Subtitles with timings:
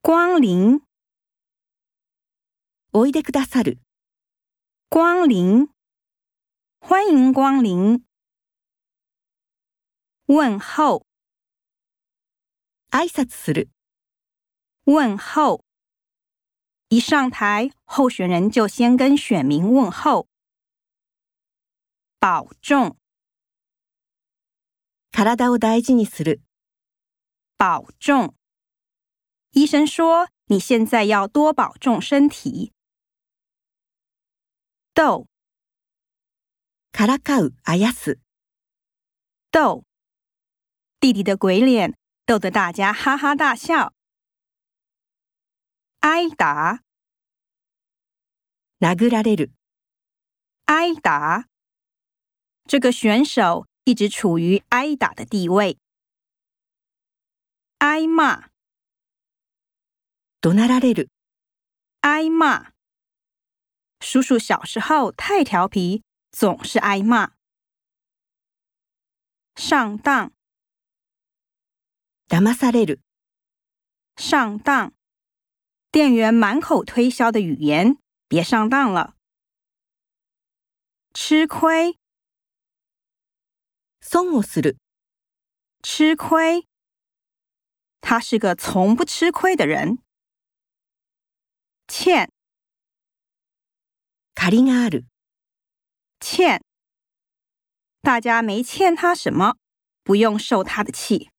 [0.00, 0.80] 光临，
[2.92, 3.78] おいでくださる。
[4.90, 5.66] 光临，
[6.80, 8.04] 欢迎光临。
[10.26, 11.04] 问候，
[12.90, 13.68] 挨拶する。
[14.84, 15.64] 问候。
[16.88, 20.28] 一上台，候选人就先跟选民问候。
[22.20, 22.96] 保重，
[25.10, 26.40] 体を大事にする。
[27.58, 28.32] 保重。
[29.57, 32.71] 医生说你现在要多保重身体。
[34.93, 35.27] 逗，
[36.91, 38.19] からかう、あやす。
[39.51, 39.83] 逗，
[40.99, 43.93] 弟弟的鬼脸逗得大家哈哈大笑。
[46.01, 46.81] 挨打，
[48.79, 49.51] 殴られる。
[50.65, 51.47] 挨打。
[52.65, 55.77] 这个选手一直处于挨打的地位。
[57.79, 58.49] 挨骂，
[60.47, 61.09] 怒鳴られる。
[62.01, 62.73] 挨骂。
[63.99, 67.33] 叔叔小时候太调皮，总是挨骂。
[69.55, 70.31] 上当，
[72.27, 72.99] 騙される。
[74.17, 74.93] 上当。
[75.91, 79.15] 店员满口推销的语言，别上当了。
[81.13, 81.97] 吃亏，
[84.01, 84.77] 損をする。
[85.83, 86.67] 吃亏。
[88.01, 89.99] 他是个从不吃亏的人。
[91.87, 92.27] 欠，
[94.35, 95.05] 借りがある。
[96.19, 96.61] 欠。
[98.01, 99.55] 大家没欠他什么，
[100.03, 101.29] 不用受他的气。